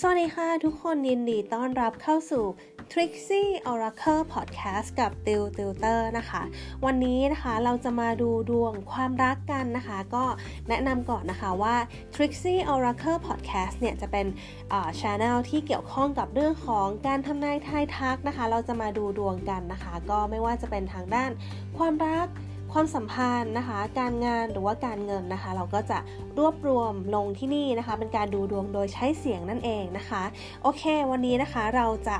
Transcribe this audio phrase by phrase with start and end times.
[0.00, 2.44] สวัสดีค่ะทุกคนยินดีต้อนรับเข้าสู่
[2.92, 6.42] Trixie Oracle Podcast กับติวติวเตอร์นะคะ
[6.84, 10.24] วันนี้นะคะเราจะมาดูดวงความรักกันนะคะ ก็
[10.68, 11.76] แนะนำก่อนนะคะว่า
[12.14, 14.26] Trixie Oracle Podcast เนี่ยจะเป็น
[15.00, 21.30] ช anel ที่เกี่ยวข้องกับเรื่องของการทำนายทายทักนะคะ เราจะมาดูดวงกันนะคะ ก็ไม่ว่าจะเป็นทางด้าน
[21.78, 22.26] ความรัก
[22.72, 25.98] ความสัมพันธ์นะคะ การงานหรือว่าการเงินนะคะ เราก็จะ
[26.38, 30.22] รวบรวมลงที่นี่นะคะ เป็นการดูดวงโดยใช้เสียงนั่นเองนะคะ
[30.62, 32.18] โอเค วันนี้นะคะเราจะ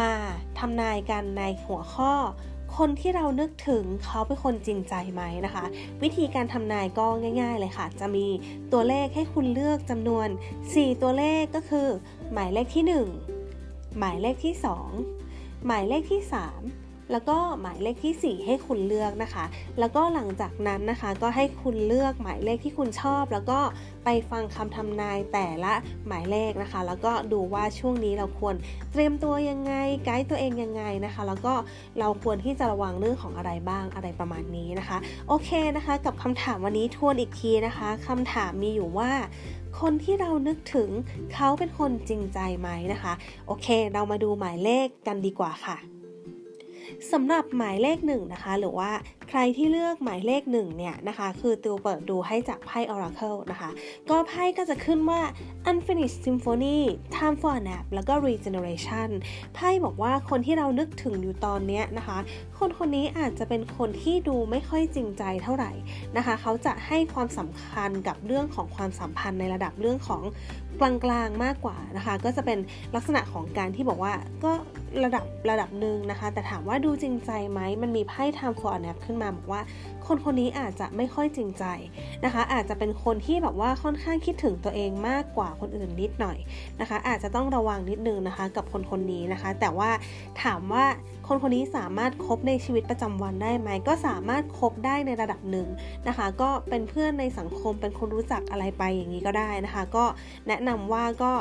[0.00, 0.12] มา
[0.58, 2.12] ทำนายกันในหัวข้อ
[2.76, 5.64] คนที่เรานึกถึงเขาเป็นคนจริงใจไหมนะคะ
[6.02, 7.06] วิธีการทำนายก็
[7.40, 8.26] ง่าย ๆ เลยค่ะ จะมี
[8.72, 10.28] ตัวเลขให้คุณเลือกจำนวน
[10.64, 11.88] 4 ตัวเลขก็คือ
[12.32, 12.84] หมายเลขที่
[13.50, 14.54] 1 หมายเลขที่
[15.10, 19.44] 2 หมายเลขที่ 3 แล้วก็หมายเลขที่ 4 ให้คุณเลือกนะคะ
[19.78, 23.58] แล้วก็หลังจากนั้นนะคะก็ให้คุณเลือกหมายเลขที่คุณชอบ แล้วก็
[24.04, 25.72] ไปฟังคำทำนายแต่ละ
[26.06, 28.54] หมายเลขนะคะ แล้วก็ดูว่าช่วงนี้เราควร
[28.92, 29.72] เตรียมตัวยังไง
[30.04, 31.54] ไกด์ตัวเองยังไงนะคะ แล้วก็
[31.98, 39.10] เราควรที่จะระวังเรื่องของอะไรบ้างอะไรประมาณนี้นะคะ โอเคนะคะ กับคำถามวันนี้ทวนอีกทีนะคะคำถามมีอยู่ว่า
[39.80, 40.90] คนที่เรานึกถึง
[41.34, 43.12] เขาเป็นคนจริงใจไหมนะคะ
[43.46, 45.95] โอเค เรามาดูหมายเลขกันดีกว่าค่ะ
[47.12, 48.90] สำหรับหมายเลขหนึ่งนะคะ หรือว่า
[49.28, 53.70] ใครที่เลือกหมายเลขหนึ่งเนี่ยนะคะ คือติวเปิดดูให้จากไพ่ Oracle นะคะ
[54.10, 55.20] ก็ไพ่ก็จะขึ้นว่า
[55.70, 56.78] Unfinished Symphony
[57.16, 59.10] Time for a Nap แล้วก็ Regeneration
[59.54, 62.18] ไพ่บอกว่าคนที่เรานึกถึงอยู่ตอนนี้นะคะ
[62.58, 65.72] คนคนนี้อาจจะเป็นคนที่ดูไม่ค่อยจริงใจเท่าไหร่
[66.16, 70.22] นะคะ เขาจะให้ความสำคัญกับเรื่องของความสัมพันธ์ในระดับเรื่องของ
[70.80, 72.58] กลางๆมากกว่านะคะ ก็จะเป็น
[72.94, 74.52] ลักษณะของการที่บอกว่าก็
[75.04, 79.60] ระดับระดับหนึ่งนะคะ แต่ถามว่าดูจริงใจไหมมันมีไพ่ time for a nap ขึ้นมาบอกว่า
[80.06, 81.64] คนคนนี้อาจจะไม่ค่อยจริงใจ
[82.24, 86.38] นะคะ อาจจะเป็นคนที่แบบว่าค่อนข้างคิดถึงตัวเองมากกว่าคนอื่นนิดหน่อย
[86.80, 89.90] นะคะ อาจจะต้องระวังนิดนึงนะคะ กับคนคนนี้นะคะ แต่ว่า
[90.42, 90.84] ถามว่า
[91.28, 95.68] คนคนนี้สามารถคบในชีวิตประจำวันได้ไหมก็สามารถคบได้ในระดับหนึ่ง
[96.08, 100.04] นะคะ ก็เป็นเพื่อนในสังคมเป็นคนรู้จักอะไรไปอย่างนี้ก็ได้นะคะ ก็
[100.48, 101.32] แนะนำว่าก็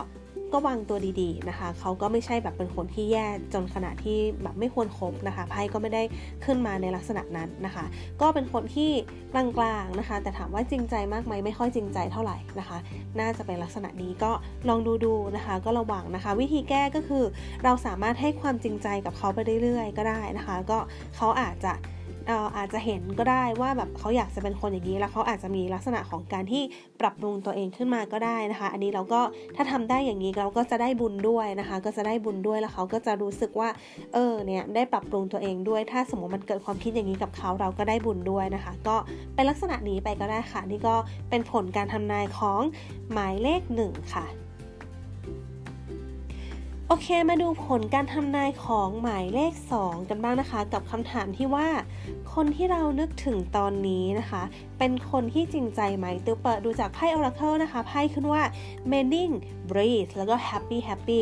[0.53, 6.03] ก็วางตัวดีๆนะคะ เขาก็ไม่ใช่แบบเป็นคนที่แย่จนขนาดที่แบบไม่ควรคบนะคะ ไพ่ก็ไม่ได้
[6.45, 7.85] ขึ้นมาในลักษณะนั้นนะคะ
[8.21, 8.91] ก็เป็นคนที่
[9.33, 12.77] กลางๆนะคะ แต่ถามว่าจริงใจมากไหมไม่ค่อยจริงใจเท่าไหร่นะคะ
[13.19, 14.31] น่าจะเป็นลักษณะนี้ก็
[14.69, 17.23] ลองดูดูนะคะ ก็ระวังนะคะ วิธีแก้ก็คือ
[17.63, 20.79] เราสามารถให้ความจริงใจกับเขาไปเรื่อยๆ ก็ได้นะคะ ก็
[21.15, 21.73] เขาอาจจะ
[22.57, 26.63] อาจจะเห็นก็ได้ว่าแบบเขาอยากจะเป็นคนอย่างนี้ แล้วเขาอาจจะมีลักษณะของการที่
[27.01, 29.21] ปรับปรุงตัวเองขึ้นมาก็ได้นะคะ อันนี้เราก็
[29.55, 33.69] ถ้าทำได้อย่างนี้เราก็จะได้บุญด้วยนะคะ ก็จะได้บุญด้วยแล้วเขาก็จะรู้สึกว่า
[34.13, 38.95] เออเนี่ยได้ปรับปรุงตัวเองด้วย ถ้าสมมติมันเกิดความคิดอย่างนี้กับเขาเราก็ได้บุญด้วยนะคะ ก็
[39.35, 40.95] เป็นลักษณะนี้ไปก็ได้ค่ะนี่ก็
[41.29, 42.61] เป็นผลการทำนายของ
[43.11, 44.44] หมายเลขหนึ่งค่ะ
[46.89, 51.67] โอเคมาดูผลการทำนายของหมายเลข 2 กันบ้างนะคะ กับคำถามที่ว่า
[52.33, 54.43] คนที่เรานึกถึงตอนนี้นะคะ
[54.79, 58.41] เป็นคนที่จริงใจไหมตัวเปิดดูจากไพ่ Oracle นะคะ ไพ่ขึ้นว่า
[58.91, 59.33] Mending
[59.69, 61.21] Breathe แล้วก็ Happy Happy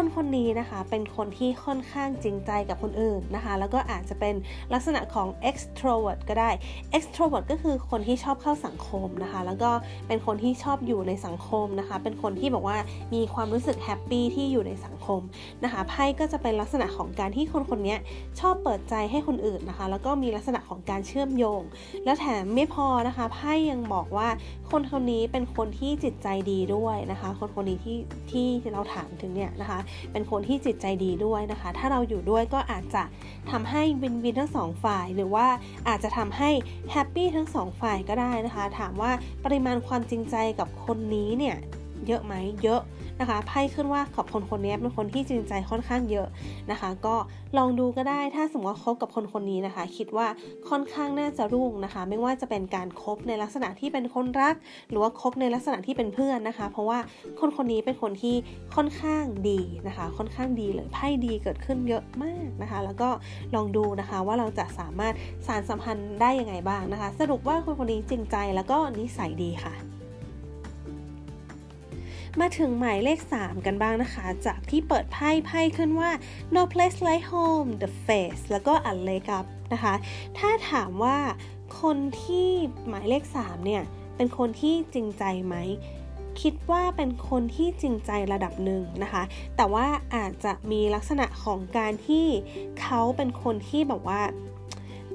[0.00, 4.34] คนคนนี้นะคะ เป็นคนที่ค่อนข้างจริงใจกับคนอื่นนะคะ แล้วก็อาจจะเป็น
[4.72, 6.50] ลักษณะของ extrovert ก็ได้
[6.96, 9.70] extrovert ก็คือคนที่ชอบเข้าสังคมนะคะ แล้วก็
[10.08, 12.78] เป็นคนที่ชอบอยู่ในสังคมนะคะ เป็นคนที่บอกว่า
[13.14, 15.20] มีความรู้สึกแฮปปี้ที่อยู่ในสังคม
[15.64, 17.96] นะคะ ไพ่ก็จะเป็นลักษณะของการที่คนคนนี้
[18.40, 21.62] ชอบเปิดใจให้คนอื่นนะคะ แล้วก็มีลักษณะของการเชื่อมโยง
[22.04, 24.28] แล้วแถมไม่พอนะคะไพ่ยังบอกว่า
[24.70, 27.98] คนคนนี้เป็นคนที่จิตใจดีด้วยนะคะ คนคนนี้ที่
[28.30, 29.78] ที่เราถามถึงเนี่ยนะคะ
[30.12, 33.02] เป็นคนที่จิตใจดีด้วยนะคะ ถ้าเราอยู่ด้วยก็อาจจะ
[33.50, 35.46] ทำให้วินวินทั้งสองฝ่าย หรือว่า
[35.88, 36.50] อาจจะทำให้
[36.90, 39.12] แฮปปี้ทั้งสองฝ่ายก็ได้นะคะ ถามว่า
[39.44, 41.56] ปริมาณความจริงใจกับคนนี้เนี่ย
[42.08, 42.80] เยอะไหมเยอะ
[43.20, 46.26] นะคะไพ่ขึ้นว่าขอบคนคนนี้เป็นคนที่จริงใจค่อนข้างเยอะ
[46.70, 47.16] นะคะ ก็
[47.58, 50.26] ลองดูก็ได้ถ้าสมมติว่าคบกับคนคนนี้นะคะ คิดว่า
[50.68, 54.54] ค่อนข้างน่าจะรุ่งนะคะ ไม่ว่าจะเป็นการครบในลักษณะที่เป็นคนรัก
[54.90, 56.98] หรือว่าคบในลักษณะที่เป็นเพื่อนนะคะ เพราะว่า
[57.40, 58.34] คนคนนี้เป็นคนที่
[58.74, 63.08] ค่อนข้างดีนะคะ ค่อนข้างดีเลยไพ่ดีเกิดขึ้นเยอะมากนะคะ แล้วก็
[63.54, 65.14] ลองดูนะคะว่าเราจะสามารถ
[65.46, 69.93] สารสัมพันธ์ได้ยังไงบ้างนะคะ สรุปว่าคนคนนี้จริงใจแล้วก็นิสัยดีค่ะ
[72.40, 76.10] มาถึงหมายเลข 3 กันบ้างนะคะ จากที่เปิดไพ่ไพ่ขึ้นว่า
[76.54, 79.94] no place like home the face แล้วก็ a leg up นะคะ
[80.38, 81.18] ถ้าถามว่า
[81.80, 82.48] คนที่
[82.88, 83.82] หมายเลข 3 เนี่ย
[84.16, 85.56] เป็นคนที่จริงใจไหม
[86.40, 89.22] คิดว่าเป็นคนที่จริงใจระดับหนึ่งนะคะ
[89.56, 92.26] แต่ว่าอาจจะมีลักษณะของการที่
[92.80, 94.20] เขาเป็นคนที่แบบว่า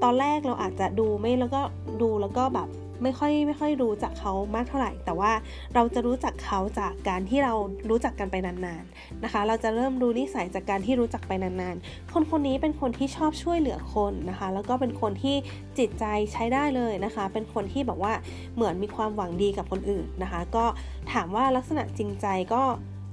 [0.04, 1.62] ตอนแรกเราอาจจะดูไม่แล้วก็
[2.02, 2.68] ดูแล้วก็แบบ
[3.04, 5.32] ไม่ค่อยไม่ค่อยรู้จักเขามากเท่าไหร่ แต่ว่า
[5.76, 7.54] เราจะรู้จักเขาจากการที่เรา
[7.90, 15.36] รู้จักกันไปนานๆนะคะ เราจะเริ่มรู้นิสัยจากการที่รู้จักไปนานๆ คนคนนี้เป็นคนที่ชอบช่วยเหลือคนนะคะ แล้วก็เป็นคนที่
[15.78, 18.14] จิตใจใช้ได้เลยนะคะ เป็นคนที่แบบว่า
[18.56, 20.66] เหมือนมีความหวังดีกับคนอื่นนะคะ ก็
[21.14, 22.64] ถามว่าลักษณะจริงใจก็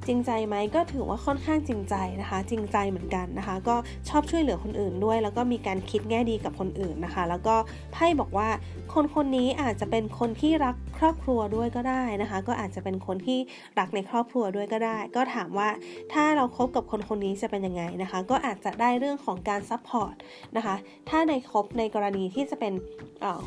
[0.06, 3.76] จริงใจไหมก็ถือว่าค่อนข้างจริงใจนะคะ จริงใจเหมือนกันนะคะ ก็
[4.08, 7.54] ชอบช่วยเหลือคนอื่นด้วย แล้วก็มีการคิดแง่ดีกับคนอื่นนะคะ แล้วก็
[7.92, 8.48] ไพ่บอกว่า
[8.94, 13.38] คนคนนี้อาจจะเป็นคนที่รักครอบครัวด้วยก็ได้นะคะ ก็อาจจะเป็นคนที่
[13.78, 15.68] รักในครอบครัวด้วยก็ได้ ก็ถามว่า
[16.12, 20.14] ถ้าเราคบกับคนคนนี้จะเป็นยังไงนะคะ ก็อาจจะได้เรื่องของการ support
[20.56, 20.74] นะคะ
[21.08, 22.72] ถ้าในคบในกรณีที่จะเป็น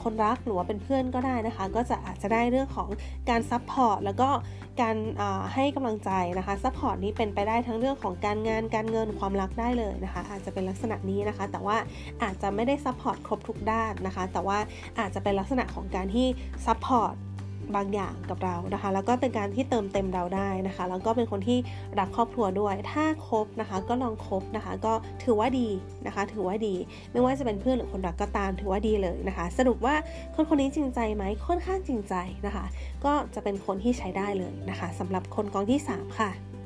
[0.03, 2.89] คนรักหรือว่าเป็นเพื่อนก็ได้นะคะ ก็จะอาจจะได้เรื่องของ
[3.29, 4.29] การ support แล้วก็
[4.81, 4.95] การ
[5.55, 11.77] ให้กำลังใจนะคะ support นี้เป็นไปได้ทั้งเรื่องของการงานการเงินความรักได้เลยนะคะ อาจจะเป็นลักษณะนี้นะคะ แต่ว่า
[12.23, 14.57] อาจจะไม่ได้ support ครบทุกด้านนะคะ แต่ว่า
[14.99, 16.27] อาจจะเป็นลักษณะของการที่
[16.65, 17.15] support
[17.75, 21.57] บางอย่างกับเรานะคะ แล้วก็เป็นการที่เติมเต็มเราได้นะคะ แล้วก็เป็นคนที่
[21.99, 25.69] รักครอบครัวด้วย ถ้าคบนะคะ ก็ลองคบนะคะ ก็ถือว่าดี
[26.05, 26.75] นะคะ ถือว่าดี
[27.11, 29.95] ไม่ว่าจะเป็นเพื่อนหรือคนรักก็ตามถือว่าดีเลยนะคะ สรุปว่า
[30.35, 32.15] คนคนนี้จริงใจไหมค่อนข้างจริงใจ
[32.45, 32.65] นะคะ
[33.05, 36.58] ก็จะเป็นคนที่ใช้ได้เลยนะคะสำหรับคนกองที่ 3 ค่ะ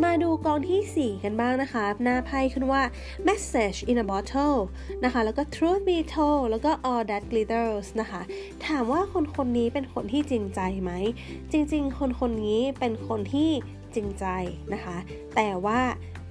[0.00, 2.82] มาดูกองที่ 4 กันบ้างนะคะ หน้าไพ่ขึ้นว่า
[3.28, 4.58] message in a bottle
[5.04, 8.22] นะคะ แล้วก็ truth be told แล้วก็ all that glitters นะคะ
[8.66, 10.92] ถามว่าคนคนนี้เป็นคนที่จริงใจไหม
[11.52, 13.50] จริง ๆ คนคนนี้เป็นคนที่
[13.96, 14.26] จริงใจ
[14.72, 14.96] นะคะ
[15.36, 15.80] แต่ว่า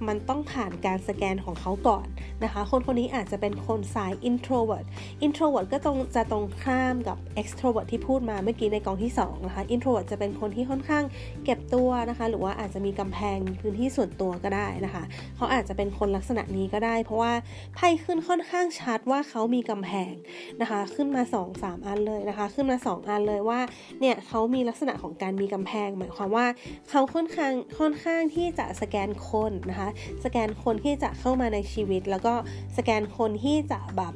[0.08, 2.06] มันต้องผ่านการสแกนของเขาก่อน
[2.44, 4.86] นะคะ คนคนนี้อาจจะเป็นคนสาย introvert
[5.26, 11.04] introvert ก็ตรงจะตรงข้ามกับ extrovert ที่พูดมาเมื่อกี้ในกองที่2นะคะ introvert จะเป็นคนที่ค่อนข้าง
[11.44, 15.04] เก็บตัวนะคะ หรือว่าอาจจะมีกำแพงพื้นที่ส่วนตัวก็ได้นะคะ
[15.36, 17.32] เขาอาจจะเป็นคนลักษณะนี้ก็ได้ เพราะว่า
[17.74, 20.12] ไพ่ขึ้นค่อนข้างชัดว่าเขามีกำแพง
[20.60, 21.22] นะคะ ขึ้นมา
[21.54, 23.60] 2-3 อันเลยนะคะ ขึ้นมา 2 อันเลยว่า
[24.00, 26.46] เนี่ยเขามีลักษณะของการมีกำแพง หมายความว่า
[26.90, 29.88] เขาค่อนข้างค่อนข้างที่จะสแกนคนนะคะ
[30.24, 32.34] สแกนคนที่จะเข้ามาในชีวิต แล้วก็
[32.76, 34.14] สแกนคนที่จะแบบ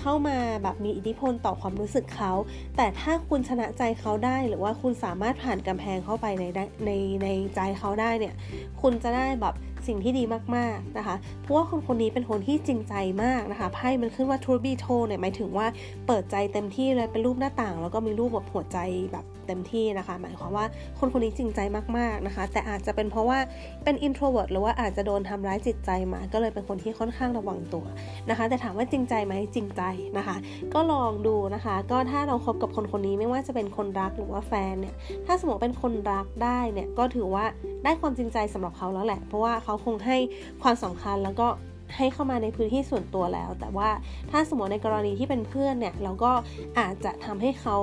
[0.00, 2.32] เข้ามาแบบมีอิทธิพลต่อความรู้สึกเขา
[2.76, 6.44] แต่ถ้าคุณชนะใจเขาได้หรือว่าคุณสามารถผ่านกำแพงเข้าไปใน
[6.86, 6.90] ใน
[7.22, 8.34] ในใจเขาได้เนี่ย
[8.82, 9.54] คุณจะได้แบบ
[9.86, 10.24] สิ่งที่ดี
[10.56, 15.66] มากๆนะคะ เพราะว่าคนคนนี้เป็นคนที่จริงใจมากนะคะ ไพ่มันขึ้นว่า True Be Told เนี่ยหมายถึงว่า
[16.06, 18.78] เปิดใจเต็มที่เลยเป็นรูปหน้าต่าง แล้วก็มีรูปแบบหัวใจ
[19.12, 20.66] แบบ เต็มที่นะคะ หมายความว่า
[20.98, 21.60] คนคนนี้จริงใจ
[21.96, 23.38] มากๆนะคะ แต่อาจจะเป็นเพราะว่า
[23.84, 27.84] เป็น introvert หรือว่าอาจจะโดนทำร้ายจิตใจมา ก็เลยเป็นคนที่ค่อนข้างระวังตัว
[28.30, 29.82] นะคะ แต่ถามว่าจริงใจไหมจริงใจ
[30.18, 30.36] นะคะ
[30.74, 34.94] ก็ลองดูนะคะ ก็ถ้าเราครบกับคนคนนี้ไม่ว่าจะเป็นคนรักหรือว่าแฟนเนี่ย
[35.26, 37.44] ถ้าสมมติเป็นคนรักได้เนี่ยก็ถือว่า
[37.84, 40.16] ได้ความจริงใจสำหรับเขาแล้วแหละ เพราะว่าเขาคงให้
[40.62, 41.48] ความสำคัญแล้วก็
[41.96, 43.88] ให้เข้ามาในพื้นที่ส่วนตัวแล้ว แต่ว่า
[44.30, 46.32] ถ้าสมมติในกรณีที่เป็นเพื่อนเนี่ย เราก็
[46.78, 47.76] อาจจะทำให้เขา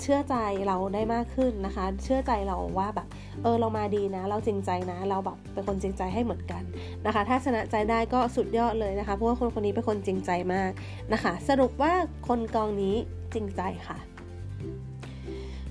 [0.00, 0.36] เชื่อใจ
[0.66, 3.08] เราได้มากขึ้นนะคะ เชื่อใจเราว่าแบบ
[3.42, 6.62] เออเรามาดีนะ เราจริงใจนะ เราแบบเป็นคนจริงใจให้เหมือนกัน
[7.06, 10.70] นะคะ ถ้าชนะใจได้ก็สุดยอดเลยนะคะ เพราะว่าคนคนนี้เป็นคนจริงใจมาก
[11.12, 11.92] นะคะ สรุปว่า
[12.28, 12.94] คนกองนี้
[13.34, 13.98] จริงใจค่ะ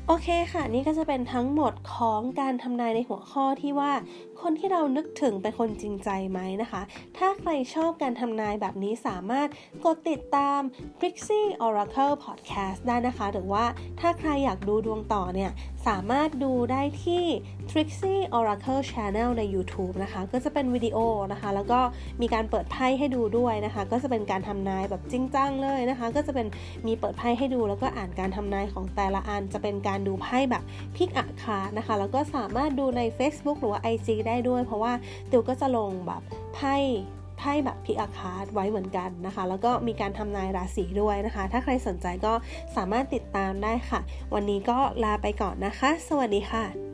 [0.10, 3.92] โอเคค่ะ นี่ก็จะเป็นทั้งหมดของการทำนายในหัวข้อที่ว่า
[4.42, 6.82] คนที่เรานึกถึงเป็นคนจริงใจไหมนะคะ
[7.18, 9.48] ถ้าใครชอบการทำนายแบบนี้สามารถ
[9.86, 10.60] กดติดตาม
[11.00, 13.66] Trixie Oracle Podcast ได้นะคะ หรือว่า
[14.00, 15.52] ถ้าใครอยากดูดวงต่อเนี่ย
[15.88, 17.24] สามารถดูได้ที่
[17.70, 20.98] Trixie Oracle Channel ใน YouTube นะคะ ก็จะเป็นวิดีโอ
[21.32, 21.80] นะคะ แล้วก็
[22.22, 26.48] มีการเปิดไพ่ให้ดูด้วยนะคะ ก็จะเป็นการทำนายแบบจริงจังเลยนะคะ ก็จะเป็น
[26.88, 30.64] มีเปิดไพ่ให้ดู แล้วก็อ่านการทำนายของแต่ละอัน จะเป็นการดูไพ่แบบ
[30.96, 34.94] พิกอาคานะคะ แล้วก็สามารถดูใน Facebook หรือว่า IG ได้ด้วย เพราะว่า
[35.32, 36.22] ติวก็จะลงแบบ
[36.56, 36.76] ไพ่
[37.48, 42.34] พ่แบบพิอาคาร์ดไว้เหมือนกันนะคะ แล้วก็มีการทำนายราศีด้วยนะคะ ถ้าใครสนใจก็
[42.76, 44.00] สามารถติดตามได้ค่ะ
[44.34, 46.87] วันนี้ก็ลาไปก่อนนะคะ สวัสดีค่ะ